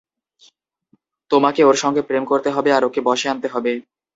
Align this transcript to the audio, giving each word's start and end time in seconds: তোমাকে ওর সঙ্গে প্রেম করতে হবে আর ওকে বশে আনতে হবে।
তোমাকে 1.31 1.61
ওর 1.63 1.77
সঙ্গে 1.83 2.01
প্রেম 2.01 2.23
করতে 2.25 2.49
হবে 2.55 2.69
আর 2.73 2.83
ওকে 2.85 2.99
বশে 3.07 3.27
আনতে 3.29 3.47
হবে। 3.47 3.71